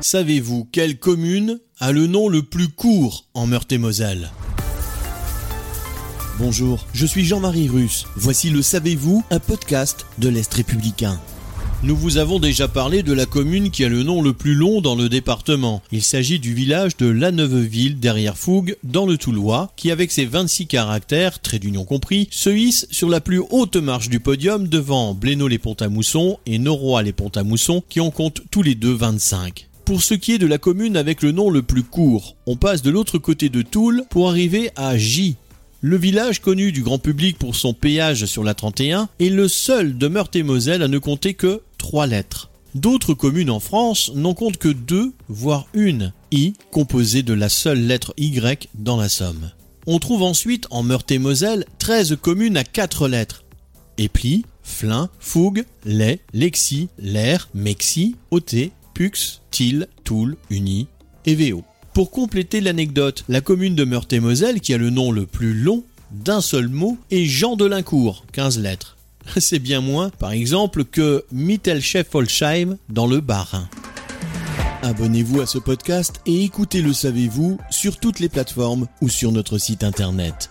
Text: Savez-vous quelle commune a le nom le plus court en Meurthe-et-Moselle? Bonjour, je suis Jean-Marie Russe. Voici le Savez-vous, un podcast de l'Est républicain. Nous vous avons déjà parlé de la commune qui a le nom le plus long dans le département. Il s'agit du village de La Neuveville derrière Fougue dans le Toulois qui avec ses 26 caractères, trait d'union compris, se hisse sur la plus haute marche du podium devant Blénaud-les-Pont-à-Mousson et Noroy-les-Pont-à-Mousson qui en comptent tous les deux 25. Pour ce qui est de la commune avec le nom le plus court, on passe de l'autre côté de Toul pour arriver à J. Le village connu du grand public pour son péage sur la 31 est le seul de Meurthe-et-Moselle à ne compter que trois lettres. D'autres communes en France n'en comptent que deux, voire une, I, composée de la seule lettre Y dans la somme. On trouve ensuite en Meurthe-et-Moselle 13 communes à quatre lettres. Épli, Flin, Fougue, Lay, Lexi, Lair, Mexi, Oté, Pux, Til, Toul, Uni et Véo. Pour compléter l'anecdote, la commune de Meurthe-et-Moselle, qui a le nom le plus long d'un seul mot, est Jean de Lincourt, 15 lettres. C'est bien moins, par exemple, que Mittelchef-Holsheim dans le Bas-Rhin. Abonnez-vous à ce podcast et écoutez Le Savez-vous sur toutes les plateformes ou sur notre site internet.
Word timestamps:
Savez-vous 0.00 0.68
quelle 0.70 0.98
commune 0.98 1.60
a 1.78 1.92
le 1.92 2.06
nom 2.06 2.28
le 2.28 2.42
plus 2.42 2.68
court 2.68 3.26
en 3.34 3.46
Meurthe-et-Moselle? 3.46 4.30
Bonjour, 6.38 6.86
je 6.92 7.06
suis 7.06 7.24
Jean-Marie 7.24 7.68
Russe. 7.68 8.06
Voici 8.16 8.50
le 8.50 8.60
Savez-vous, 8.60 9.24
un 9.30 9.38
podcast 9.38 10.06
de 10.18 10.28
l'Est 10.28 10.52
républicain. 10.52 11.18
Nous 11.82 11.96
vous 11.96 12.16
avons 12.16 12.38
déjà 12.38 12.66
parlé 12.66 13.02
de 13.02 13.12
la 13.12 13.26
commune 13.26 13.70
qui 13.70 13.84
a 13.84 13.88
le 13.88 14.02
nom 14.02 14.22
le 14.22 14.32
plus 14.32 14.54
long 14.54 14.80
dans 14.80 14.94
le 14.94 15.08
département. 15.08 15.82
Il 15.92 16.02
s'agit 16.02 16.38
du 16.38 16.54
village 16.54 16.96
de 16.96 17.06
La 17.06 17.30
Neuveville 17.30 18.00
derrière 18.00 18.38
Fougue 18.38 18.76
dans 18.84 19.06
le 19.06 19.18
Toulois 19.18 19.72
qui 19.76 19.90
avec 19.90 20.10
ses 20.10 20.24
26 20.24 20.66
caractères, 20.66 21.40
trait 21.40 21.58
d'union 21.58 21.84
compris, 21.84 22.28
se 22.30 22.50
hisse 22.50 22.86
sur 22.90 23.08
la 23.08 23.20
plus 23.20 23.42
haute 23.50 23.76
marche 23.76 24.08
du 24.08 24.18
podium 24.18 24.66
devant 24.66 25.14
Blénaud-les-Pont-à-Mousson 25.14 26.38
et 26.46 26.58
Noroy-les-Pont-à-Mousson 26.58 27.82
qui 27.88 28.00
en 28.00 28.10
comptent 28.10 28.42
tous 28.50 28.62
les 28.62 28.74
deux 28.74 28.94
25. 28.94 29.68
Pour 29.84 30.02
ce 30.02 30.14
qui 30.14 30.32
est 30.32 30.38
de 30.38 30.46
la 30.46 30.56
commune 30.56 30.96
avec 30.96 31.20
le 31.20 31.30
nom 31.30 31.50
le 31.50 31.60
plus 31.60 31.82
court, 31.82 32.36
on 32.46 32.56
passe 32.56 32.80
de 32.80 32.90
l'autre 32.90 33.18
côté 33.18 33.50
de 33.50 33.60
Toul 33.60 34.04
pour 34.08 34.30
arriver 34.30 34.70
à 34.76 34.96
J. 34.96 35.36
Le 35.82 35.98
village 35.98 36.40
connu 36.40 36.72
du 36.72 36.82
grand 36.82 36.98
public 36.98 37.38
pour 37.38 37.54
son 37.54 37.74
péage 37.74 38.24
sur 38.24 38.44
la 38.44 38.54
31 38.54 39.10
est 39.20 39.28
le 39.28 39.46
seul 39.46 39.98
de 39.98 40.08
Meurthe-et-Moselle 40.08 40.82
à 40.82 40.88
ne 40.88 40.98
compter 40.98 41.34
que 41.34 41.60
trois 41.76 42.06
lettres. 42.06 42.48
D'autres 42.74 43.12
communes 43.12 43.50
en 43.50 43.60
France 43.60 44.10
n'en 44.14 44.32
comptent 44.32 44.56
que 44.56 44.70
deux, 44.70 45.12
voire 45.28 45.66
une, 45.74 46.14
I, 46.32 46.54
composée 46.70 47.22
de 47.22 47.34
la 47.34 47.50
seule 47.50 47.86
lettre 47.86 48.14
Y 48.16 48.70
dans 48.74 48.96
la 48.96 49.10
somme. 49.10 49.50
On 49.86 49.98
trouve 49.98 50.22
ensuite 50.22 50.66
en 50.70 50.82
Meurthe-et-Moselle 50.82 51.66
13 51.78 52.16
communes 52.22 52.56
à 52.56 52.64
quatre 52.64 53.06
lettres. 53.06 53.44
Épli, 53.98 54.46
Flin, 54.62 55.10
Fougue, 55.20 55.66
Lay, 55.84 56.20
Lexi, 56.32 56.88
Lair, 56.98 57.50
Mexi, 57.52 58.16
Oté, 58.30 58.72
Pux, 58.94 59.42
Til, 59.50 59.88
Toul, 60.04 60.36
Uni 60.50 60.86
et 61.26 61.34
Véo. 61.34 61.64
Pour 61.92 62.10
compléter 62.10 62.60
l'anecdote, 62.60 63.24
la 63.28 63.40
commune 63.40 63.74
de 63.74 63.84
Meurthe-et-Moselle, 63.84 64.60
qui 64.60 64.74
a 64.74 64.78
le 64.78 64.90
nom 64.90 65.12
le 65.12 65.26
plus 65.26 65.54
long 65.54 65.84
d'un 66.10 66.40
seul 66.40 66.68
mot, 66.68 66.96
est 67.10 67.24
Jean 67.24 67.56
de 67.56 67.64
Lincourt, 67.64 68.24
15 68.32 68.58
lettres. 68.58 68.96
C'est 69.38 69.58
bien 69.58 69.80
moins, 69.80 70.10
par 70.10 70.32
exemple, 70.32 70.84
que 70.84 71.24
Mittelchef-Holsheim 71.32 72.76
dans 72.88 73.06
le 73.06 73.20
Bas-Rhin. 73.20 73.68
Abonnez-vous 74.82 75.40
à 75.40 75.46
ce 75.46 75.58
podcast 75.58 76.20
et 76.26 76.44
écoutez 76.44 76.82
Le 76.82 76.92
Savez-vous 76.92 77.58
sur 77.70 77.98
toutes 77.98 78.20
les 78.20 78.28
plateformes 78.28 78.86
ou 79.00 79.08
sur 79.08 79.32
notre 79.32 79.56
site 79.56 79.82
internet. 79.82 80.50